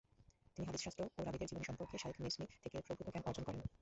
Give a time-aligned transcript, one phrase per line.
[0.57, 3.61] তিনি হাদীসশাস্ত্র ও রাবীদের জীবনী সম্পর্কে শায়খ মিযযী থেকে প্রভূত জ্ঞান অর্জন করেন।